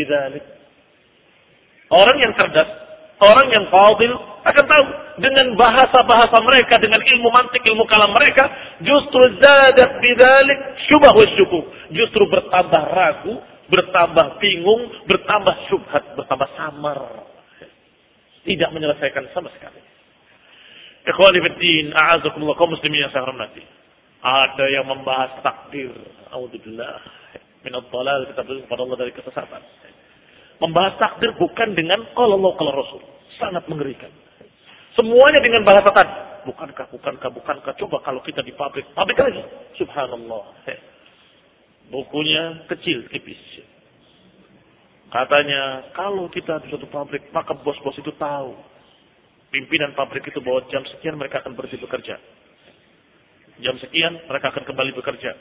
[1.93, 2.67] Orang yang cerdas,
[3.23, 4.85] orang yang fadil akan tahu
[5.23, 8.43] dengan bahasa-bahasa mereka, dengan ilmu mantik, ilmu kalam mereka,
[8.83, 10.59] justru zadat bidzalik
[10.91, 11.65] syubah wa syukuk.
[11.95, 13.33] Justru bertambah ragu,
[13.71, 16.99] bertambah bingung, bertambah syubhat, bertambah samar.
[18.43, 19.79] Tidak menyelesaikan sama sekali.
[21.07, 23.63] Ikhwani fiddin, a'azakumullah kaum muslimin yang saya hormati.
[24.23, 25.91] Ada yang membahas takdir.
[26.31, 27.23] Alhamdulillah
[27.63, 29.61] Minat dalal kita berlindung kepada Allah dari kesesatan.
[30.63, 33.01] Membahas takdir bukan dengan kalau Allah kalau Rasul.
[33.35, 34.07] Sangat mengerikan.
[34.95, 36.15] Semuanya dengan bahasa tadi.
[36.47, 37.73] Bukankah, bukankah, bukankah.
[37.75, 38.87] Coba kalau kita di pabrik.
[38.95, 39.43] Pabrik lagi.
[39.75, 40.55] Subhanallah.
[41.91, 43.39] Bukunya kecil, tipis.
[45.11, 48.55] Katanya, kalau kita di suatu pabrik, maka bos-bos itu tahu.
[49.51, 52.15] Pimpinan pabrik itu bahwa jam sekian mereka akan berhenti bekerja.
[53.61, 55.31] Jam sekian mereka akan kembali bekerja.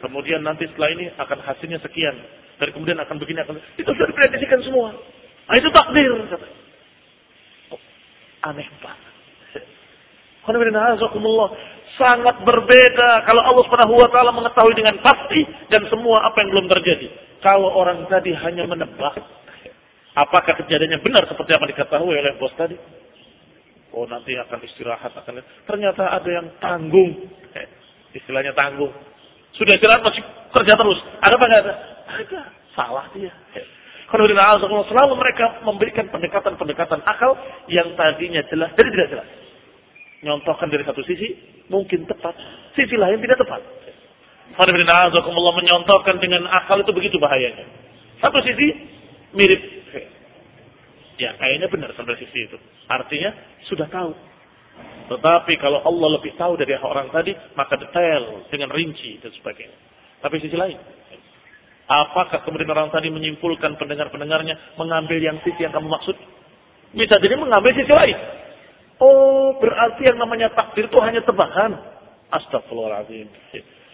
[0.00, 2.16] Kemudian nanti setelah ini akan hasilnya sekian.
[2.60, 4.92] Dan kemudian akan begini, akan itu sudah diprediksikan semua.
[5.48, 6.12] Nah, itu takdir.
[7.72, 7.80] Oh,
[8.48, 9.12] aneh banget.
[12.00, 16.66] Sangat berbeda kalau Allah Subhanahu wa taala mengetahui dengan pasti dan semua apa yang belum
[16.72, 17.12] terjadi.
[17.44, 19.20] Kalau orang tadi hanya menebak,
[20.16, 22.72] apakah kejadiannya benar seperti apa diketahui oleh bos tadi?
[23.92, 27.68] Oh nanti akan istirahat akan ternyata ada yang tanggung, eh,
[28.16, 28.94] istilahnya tanggung.
[29.60, 30.24] Sudah istirahat masih
[30.56, 30.98] kerja terus.
[31.20, 31.74] Ada apa nggak ada?
[32.24, 32.40] Ada.
[32.72, 33.30] Salah dia.
[34.08, 34.26] Kalau
[34.88, 37.36] selalu mereka memberikan pendekatan-pendekatan akal
[37.70, 39.28] yang tadinya jelas jadi tidak jelas
[40.20, 41.36] nyontohkan dari satu sisi
[41.72, 42.36] mungkin tepat,
[42.76, 43.60] sisi lain tidak tepat.
[44.60, 47.64] Allah menyontohkan dengan akal itu begitu bahayanya.
[48.20, 48.66] Satu sisi
[49.32, 49.62] mirip,
[51.16, 52.58] ya kayaknya benar sampai sisi itu.
[52.90, 53.32] Artinya
[53.70, 54.12] sudah tahu.
[55.10, 59.74] Tetapi kalau Allah lebih tahu dari orang tadi, maka detail dengan rinci dan sebagainya.
[60.22, 60.78] Tapi sisi lain,
[61.90, 66.14] apakah kemudian orang tadi menyimpulkan pendengar-pendengarnya mengambil yang sisi yang kamu maksud?
[66.94, 68.14] Bisa jadi mengambil sisi lain.
[69.02, 71.74] Oh, berarti yang namanya takdir itu hanya tebakan.
[72.30, 73.26] Astagfirullahaladzim.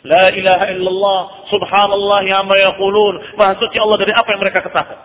[0.04, 3.40] La ilaha illallah, subhanallah ya ma yaqulun.
[3.40, 4.98] Maha suci Allah dari apa yang mereka katakan.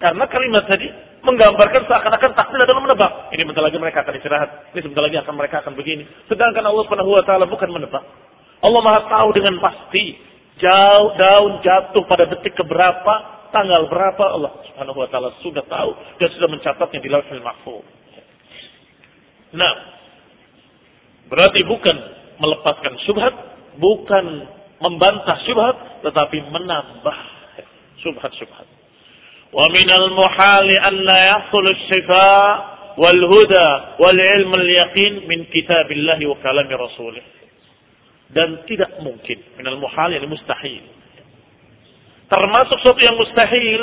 [0.00, 0.88] Karena kalimat tadi
[1.20, 3.12] menggambarkan seakan-akan takdir adalah menebak.
[3.32, 4.50] Ini bentar lagi mereka akan istirahat.
[4.72, 6.04] Ini sebentar lagi akan mereka akan begini.
[6.26, 8.04] Sedangkan Allah Subhanahu wa taala bukan menebak.
[8.60, 10.16] Allah Maha tahu dengan pasti
[10.60, 13.14] jauh daun jatuh pada detik keberapa,
[13.52, 17.84] tanggal berapa Allah Subhanahu wa taala sudah tahu dan sudah mencatatnya di Lauhul Mahfuz.
[19.50, 19.74] Nah,
[21.28, 21.96] berarti bukan
[22.38, 23.34] melepaskan syubhat,
[23.76, 24.24] bukan
[24.80, 27.16] membantah syubhat, tetapi menambah
[28.00, 28.79] syubhat-syubhat.
[29.50, 32.30] La yahsul syifa
[32.98, 37.24] wal huda wal ilm al yaqin min kitabillahi wa kalami rasulih.
[38.30, 40.86] Dan tidak mungkin minal muhal yang mustahil.
[42.30, 43.82] Termasuk sesuatu yang mustahil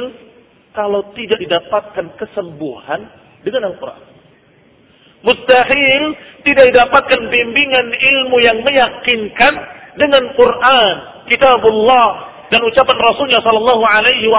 [0.72, 3.12] kalau tidak didapatkan kesembuhan
[3.44, 4.04] dengan Al-Quran.
[5.26, 6.04] Mustahil
[6.48, 9.54] tidak didapatkan bimbingan ilmu yang meyakinkan
[9.98, 10.96] dengan Quran,
[11.28, 12.08] kitabullah
[12.54, 14.30] dan ucapan Rasulnya sallallahu alaihi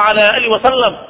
[0.49, 1.08] wasallam.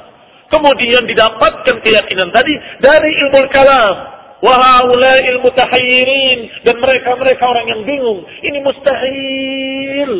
[0.49, 3.95] Kemudian didapatkan keyakinan tadi dari ilmu kalam.
[4.39, 8.23] Wahai ilmu tahayyirin dan mereka-mereka orang yang bingung.
[8.39, 10.13] Ini mustahil.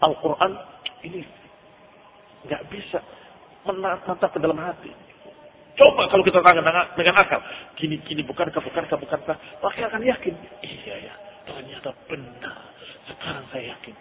[0.00, 0.52] Al-Quran
[1.04, 1.20] ini
[2.48, 2.98] nggak bisa
[3.68, 4.90] menatap ke dalam hati.
[5.74, 6.62] Coba kalau kita tangan
[6.94, 7.42] dengan akal.
[7.74, 9.36] Gini, gini, bukankah, bukankah, bukankah.
[9.58, 10.34] Maka akan yakin.
[10.62, 11.14] Iya ya,
[11.50, 12.58] ternyata benar.
[13.10, 13.94] Sekarang saya yakin.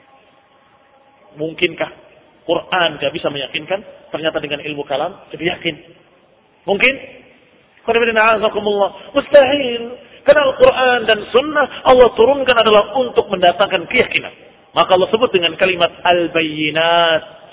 [1.34, 2.13] Mungkinkah
[2.44, 3.80] Quran gak bisa meyakinkan?
[4.12, 5.76] Ternyata dengan ilmu kalam jadi yakin.
[6.68, 6.94] Mungkin?
[9.12, 9.84] Mustahil.
[10.24, 14.32] Karena Al-Quran dan Sunnah Allah turunkan adalah untuk mendatangkan keyakinan.
[14.72, 17.44] Maka Allah sebut dengan kalimat al-bayyinat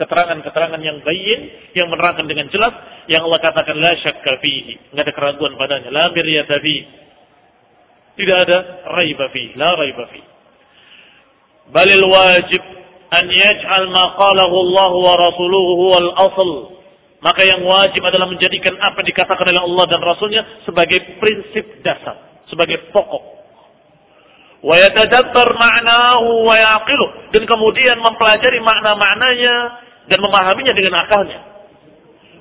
[0.00, 1.40] keterangan-keterangan yang bayin
[1.76, 2.72] yang menerangkan dengan jelas
[3.06, 6.58] yang Allah katakan la syakka fihi ada keraguan padanya la miryata
[8.16, 8.58] tidak ada
[8.98, 10.20] raiba fi la raiba fi
[11.70, 12.62] balil wajib
[13.12, 16.50] an yaj'al ma qalahu Allah wa rasuluhu huwal asl
[17.22, 22.42] maka yang wajib adalah menjadikan apa yang dikatakan oleh Allah dan Rasulnya sebagai prinsip dasar,
[22.50, 23.22] sebagai pokok.
[24.62, 29.56] Wa yatadabbar ma'nahu wa yaqilu dan kemudian mempelajari makna-maknanya
[30.10, 31.40] dan memahaminya dengan akalnya.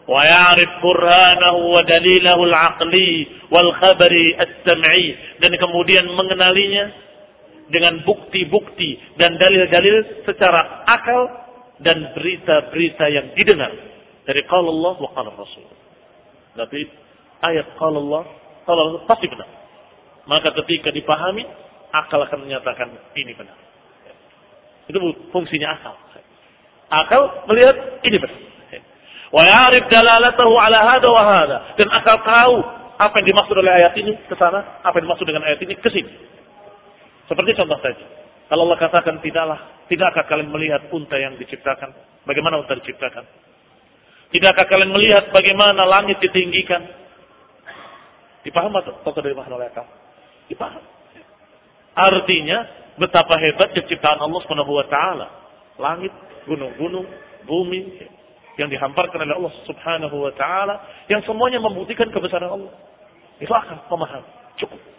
[0.09, 5.13] Wa ya'rif burhanahu wa dalilahu al-aqli wal khabari as-sam'i
[5.45, 6.89] dan kemudian mengenalinya
[7.71, 11.21] dengan bukti-bukti dan dalil-dalil secara akal
[11.81, 13.71] dan berita-berita yang didengar
[14.27, 15.65] dari qala Allah wa qala Rasul.
[16.53, 16.79] Tapi
[17.41, 18.23] ayat qala Allah,
[18.67, 19.49] qala Allah pasti benar.
[20.29, 21.47] Maka ketika dipahami,
[21.95, 23.57] akal akan menyatakan ini benar.
[24.85, 24.99] Itu
[25.31, 25.95] fungsinya akal.
[26.91, 28.39] Akal melihat ini benar.
[29.31, 31.57] Wa ya'rif dalalatahu ala hada wa hada.
[31.79, 32.55] Dan akal tahu
[32.99, 35.89] apa yang dimaksud oleh ayat ini ke sana, apa yang dimaksud dengan ayat ini ke
[35.89, 36.11] sini.
[37.31, 38.03] Seperti contoh tadi.
[38.51, 41.95] Kalau Allah katakan tidaklah, tidakkah kalian melihat unta yang diciptakan?
[42.27, 43.23] Bagaimana unta diciptakan?
[44.35, 46.83] Tidakkah kalian melihat bagaimana langit ditinggikan?
[48.43, 49.87] Dipaham atau tidak dipaham oleh akal?
[50.51, 50.83] Dipaham.
[51.95, 52.67] Artinya
[52.99, 55.27] betapa hebat ciptaan Allah Subhanahu wa taala
[55.79, 56.11] Langit,
[56.51, 57.07] gunung-gunung,
[57.47, 57.95] bumi
[58.59, 62.75] yang dihamparkan oleh Allah Subhanahu wa taala yang semuanya membuktikan kebesaran Allah.
[63.39, 64.27] Itu akal pemaham.
[64.59, 64.90] Cukup.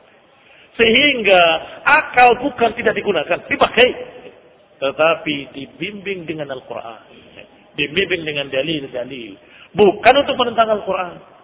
[0.78, 1.42] Sehingga
[1.82, 3.90] akal bukan tidak digunakan, dipakai.
[4.78, 7.02] Tetapi dibimbing dengan Al-Quran.
[7.74, 9.32] Dibimbing dengan dalil-dalil.
[9.74, 11.38] Bukan untuk menentang Al-Quran.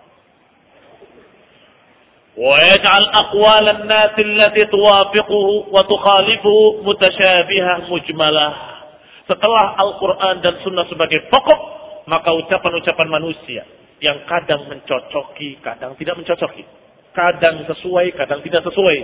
[2.33, 8.47] ويجعل أقوال الناس التي توافقه وتخالفه متشابهة مجملة
[9.23, 11.59] setelah Al-Quran dan Sunnah sebagai pokok,
[12.11, 13.63] maka ucapan-ucapan manusia
[14.03, 16.67] yang kadang mencocoki, kadang tidak mencocoki.
[17.16, 18.98] Kadang sesuai, kadang tidak sesuai.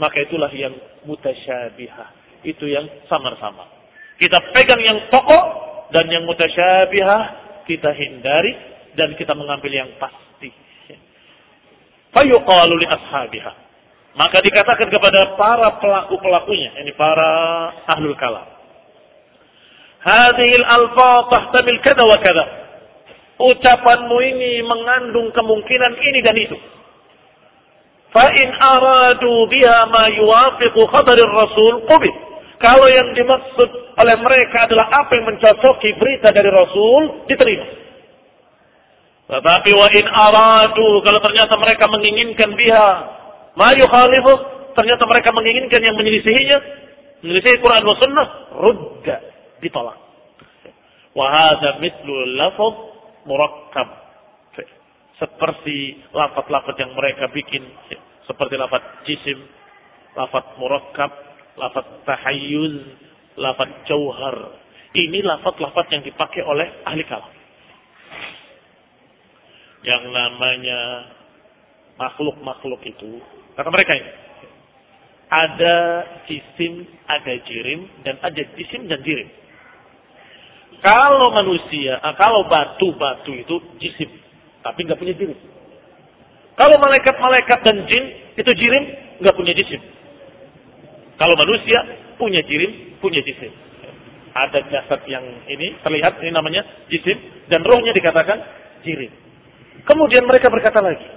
[0.00, 0.72] Maka itulah yang
[1.04, 2.42] mutasyabihah.
[2.44, 3.68] Itu yang samar-samar.
[4.16, 5.44] Kita pegang yang pokok
[5.92, 7.22] dan yang mutasyabihah
[7.68, 8.52] kita hindari
[8.96, 10.50] dan kita mengambil yang pasti.
[12.10, 13.52] Fayuqalu li ashabiha.
[14.18, 17.30] Maka dikatakan kepada para pelaku-pelakunya, ini para
[17.86, 18.42] ahlul kalam.
[20.02, 22.44] Hadhil alfa tahtamil kada wa kada.
[23.40, 26.58] Ucapanmu ini mengandung kemungkinan ini dan itu.
[28.10, 32.14] Fa'in aradu biha ma yuwafiqu khabarir rasul qubid.
[32.60, 37.66] Kalau yang dimaksud oleh mereka adalah apa yang mencocoki berita dari Rasul, diterima.
[39.30, 42.90] Tetapi wa in aradu kalau ternyata mereka menginginkan biha
[43.56, 44.32] ma yukhalifu
[44.74, 46.58] ternyata mereka menginginkan yang menyelisihinya
[47.22, 48.26] menyelisihi Quran wa sunnah
[48.58, 49.16] rudda
[49.62, 49.96] ditolak.
[51.14, 52.74] Wa hadza mithlu lafaz
[53.24, 53.88] murakkab.
[55.20, 57.60] Seperti lafaz-lafaz yang mereka bikin
[58.24, 59.36] seperti lafaz jisim,
[60.16, 61.12] lafaz murakkab,
[61.60, 62.88] lafaz tahayyuz,
[63.36, 64.56] lafaz jauhar.
[64.96, 67.40] Ini lafaz-lafaz yang dipakai oleh ahli kalam
[69.80, 70.80] yang namanya
[71.96, 73.20] makhluk-makhluk itu,
[73.56, 74.12] kata mereka ini,
[75.30, 75.76] ada
[76.28, 79.28] jisim, ada jirim, dan ada jisim dan jirim.
[80.80, 84.08] Kalau manusia, ah, kalau batu-batu itu jisim,
[84.60, 85.38] tapi nggak punya jirim.
[86.56, 88.04] Kalau malaikat-malaikat dan jin
[88.36, 88.84] itu jirim,
[89.24, 89.80] nggak punya jisim.
[91.16, 91.80] Kalau manusia
[92.20, 93.52] punya jirim, punya jisim.
[94.30, 97.16] Ada jasad yang ini terlihat ini namanya jisim
[97.48, 98.38] dan rohnya dikatakan
[98.84, 99.10] jirim.
[99.88, 101.08] Kemudian mereka berkata lagi.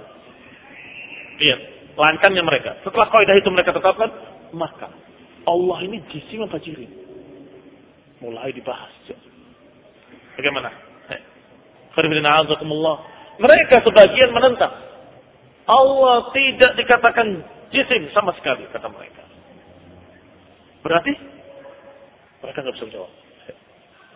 [1.34, 1.60] Lihat,
[2.00, 2.80] lankannya mereka.
[2.80, 4.08] Setelah kaidah itu mereka tetapkan,
[4.56, 4.88] maka
[5.44, 6.88] Allah ini jisim apa jirim?
[8.24, 8.92] Mulai dibahas.
[10.40, 10.72] Bagaimana?
[13.38, 14.72] Mereka sebagian menentang.
[15.64, 17.26] Allah tidak dikatakan
[17.72, 19.24] jisim sama sekali, kata mereka.
[20.84, 21.12] Berarti
[22.44, 23.12] mereka nggak bisa jawab.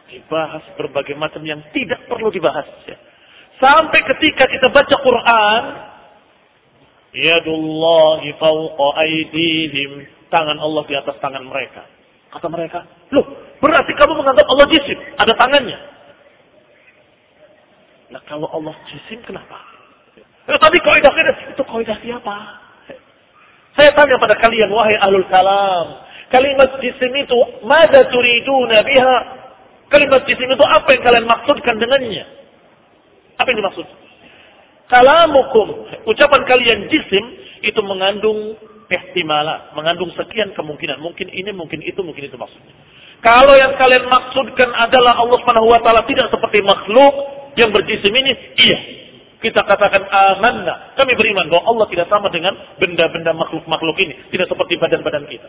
[0.09, 2.65] Dibahas berbagai macam yang tidak perlu dibahas.
[3.59, 5.63] Sampai ketika kita baca Quran,
[7.17, 10.05] Yadullahi fawqa aydihim.
[10.29, 11.89] Tangan Allah di atas tangan mereka.
[12.29, 13.25] Kata mereka, loh
[13.65, 15.98] berarti kamu menganggap Allah jisim, ada tangannya.
[18.09, 19.61] Nah kalau Allah jisim kenapa?
[20.49, 21.12] Ya, tapi kaidah
[21.53, 22.37] itu kaidah siapa?
[23.77, 26.03] Saya tanya pada kalian, wahai ahlul kalam.
[26.35, 29.16] Kalimat jisim itu, mada turiduna biha?
[29.87, 32.27] Kalimat jisim itu apa yang kalian maksudkan dengannya?
[33.38, 33.87] Apa yang dimaksud?
[34.88, 37.25] Kalamukum, ucapan kalian jisim
[37.61, 38.57] itu mengandung
[38.88, 40.99] ihtimala, mengandung sekian kemungkinan.
[40.99, 42.73] Mungkin ini, mungkin itu, mungkin itu maksudnya.
[43.23, 48.79] Kalau yang kalian maksudkan adalah Allah Subhanahu wa tidak seperti makhluk yang berjisim ini, iya.
[49.38, 50.99] Kita katakan amanna.
[50.99, 55.47] Kami beriman bahwa Allah tidak sama dengan benda-benda makhluk-makhluk ini, tidak seperti badan-badan kita.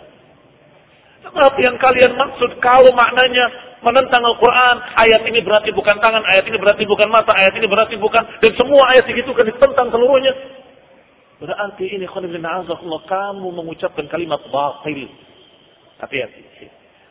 [1.25, 3.49] Tetapi yang kalian maksud kalau maknanya
[3.85, 7.95] menentang Al-Quran, ayat ini berarti bukan tangan, ayat ini berarti bukan mata, ayat ini berarti
[7.97, 10.33] bukan, dan semua ayat itu kan ditentang seluruhnya.
[11.39, 15.07] Berarti ini kamu mengucapkan kalimat batil.
[15.99, 16.67] Hati-hati.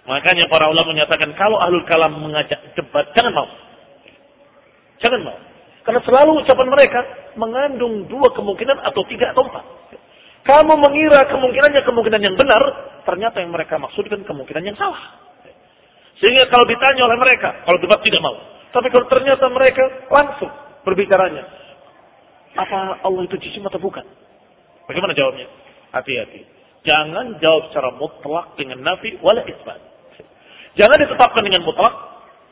[0.08, 3.48] Makanya para ulama menyatakan kalau ahlul kalam mengajak debat, jangan mau.
[4.98, 5.38] Jangan mau.
[5.88, 7.00] Karena selalu ucapan mereka
[7.40, 9.64] mengandung dua kemungkinan atau tiga atau empat.
[10.44, 12.60] Kamu mengira kemungkinannya kemungkinan yang benar,
[13.08, 15.16] ternyata yang mereka maksudkan kemungkinan yang salah.
[16.20, 18.36] Sehingga kalau ditanya oleh mereka, kalau debat tidak mau.
[18.68, 20.52] Tapi kalau ternyata mereka langsung
[20.84, 21.44] berbicaranya.
[22.58, 24.04] Apa Allah itu jisim atau bukan?
[24.88, 25.46] Bagaimana jawabnya?
[25.94, 26.44] Hati-hati.
[26.84, 29.80] Jangan jawab secara mutlak dengan nafi wala isbat.
[30.76, 31.96] Jangan ditetapkan dengan mutlak.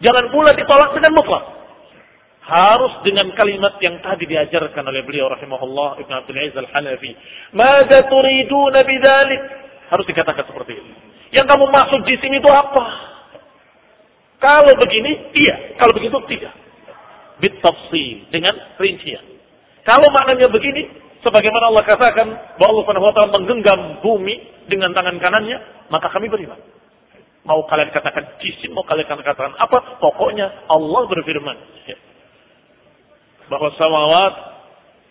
[0.00, 1.55] Jangan pula ditolak dengan mutlak
[2.46, 7.10] harus dengan kalimat yang tadi diajarkan oleh beliau rahimahullah Ibn Abdul Aziz Al-Hanafi.
[7.58, 9.42] Mada turiduna bidzalik?
[9.90, 10.92] Harus dikatakan seperti ini.
[11.34, 12.86] Yang kamu maksud di sini itu apa?
[14.38, 15.74] Kalau begini, iya.
[15.74, 16.54] Kalau begitu, tidak.
[17.42, 17.58] Bit
[18.30, 19.24] dengan rincian.
[19.82, 20.86] Kalau maknanya begini,
[21.26, 22.26] sebagaimana Allah katakan
[22.58, 24.34] bahwa Allah Subhanahu wa taala menggenggam bumi
[24.70, 26.58] dengan tangan kanannya, maka kami beriman.
[27.46, 31.56] Mau kalian katakan jisim, mau kalian katakan apa, pokoknya Allah berfirman.
[31.86, 31.98] Ya.
[33.46, 34.34] Bahwa samawat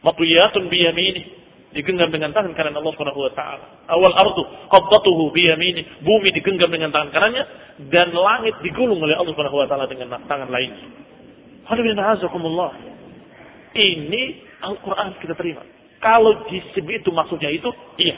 [0.04, 1.46] matwiyatun biyamini.
[1.76, 3.84] Digenggam dengan tangan kanan Allah Subhanahu wa taala.
[3.92, 5.84] Awal ardu qabdatuhu biyamini.
[6.08, 7.44] Bumi digenggam dengan tangan kanannya
[7.92, 10.88] dan langit digulung oleh Allah Subhanahu wa taala dengan tangan lainnya.
[13.76, 14.24] Ini
[14.64, 15.68] Al-Quran kita terima.
[16.00, 17.68] Kalau jisim itu maksudnya itu,
[17.98, 18.16] iya.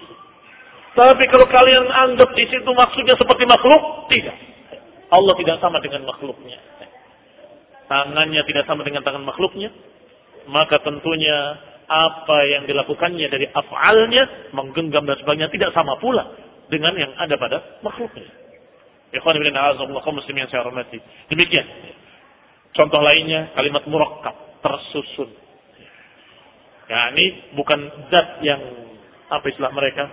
[0.93, 4.38] Tapi kalau kalian anggap di situ maksudnya seperti makhluk, tidak.
[5.07, 6.59] Allah tidak sama dengan makhluknya.
[7.88, 9.72] Tangannya tidak sama dengan tangan makhluknya.
[10.47, 11.37] Maka tentunya
[11.87, 16.35] apa yang dilakukannya dari af'alnya, menggenggam dan sebagainya tidak sama pula
[16.67, 18.27] dengan yang ada pada makhluknya.
[19.15, 20.99] Ikhwan yang saya hormati.
[21.31, 21.63] Demikian.
[22.75, 25.31] Contoh lainnya kalimat murakkab, tersusun.
[26.87, 27.79] Ya, ini bukan
[28.11, 28.59] zat yang
[29.31, 30.07] apa istilah mereka?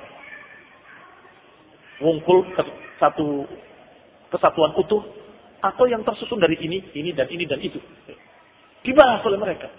[2.03, 2.55] Wungkul
[2.99, 3.47] satu
[4.31, 5.03] kesatuan utuh
[5.63, 7.79] atau yang tersusun dari ini, ini dan ini dan itu.
[8.83, 9.71] Dibahas oleh mereka.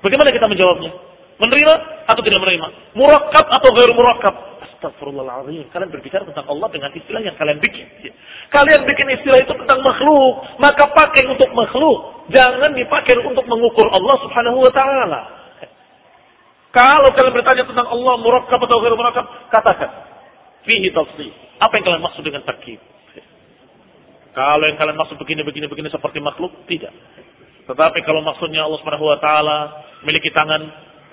[0.00, 0.92] Bagaimana kita menjawabnya?
[1.40, 1.74] Menerima
[2.04, 2.66] atau tidak menerima?
[2.96, 4.34] Murakab atau gair murakab?
[4.60, 5.72] Astagfirullahaladzim.
[5.72, 7.88] Kalian berbicara tentang Allah dengan istilah yang kalian bikin.
[8.52, 10.44] Kalian bikin istilah itu tentang makhluk.
[10.60, 12.28] Maka pakai untuk makhluk.
[12.32, 15.20] Jangan dipakai untuk mengukur Allah subhanahu wa ta'ala.
[16.70, 19.90] Kalau kalian bertanya tentang Allah murakab atau gair murakab, katakan.
[20.64, 21.32] Fihi tafsir.
[21.60, 22.80] Apa yang kalian maksud dengan takib?
[24.30, 26.94] Kalau yang kalian maksud begini, begini, begini seperti makhluk, tidak.
[27.66, 29.58] Tetapi kalau maksudnya Allah Subhanahu wa taala
[30.02, 30.62] memiliki tangan,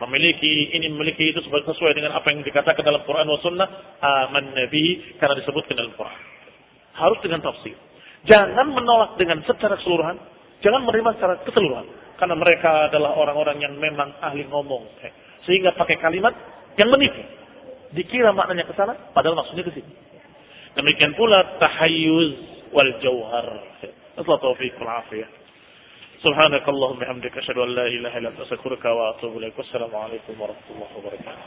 [0.08, 3.68] memiliki ini memiliki itu sesuai dengan apa yang dikatakan dalam Quran wa sunnah,
[4.00, 6.20] aman nabi karena disebutkan dalam Quran.
[6.98, 7.78] Harus dengan tafsir.
[8.26, 10.18] Jangan menolak dengan secara keseluruhan,
[10.66, 11.88] jangan menerima secara keseluruhan.
[12.18, 14.90] Karena mereka adalah orang-orang yang memang ahli ngomong.
[15.46, 16.34] Sehingga pakai kalimat
[16.74, 17.22] yang menipu.
[17.94, 19.92] Dikira maknanya ke sana, padahal maksudnya ke sini.
[20.74, 22.34] Demikian pula tahayyuz
[22.74, 23.48] wal jauhar.
[24.18, 25.37] Taufiq wal afiyah.
[26.18, 29.54] سبحانك اللهم بحمدك أشهد أن لا إله إلا أنت أستغفرك وأتوب إليك.
[29.58, 31.46] والسلام عليكم ورحمة الله وبركاته.